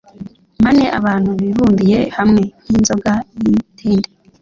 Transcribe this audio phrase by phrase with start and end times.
[0.61, 4.09] mpane abantu bibumbiye hamwe nk inzoga y itende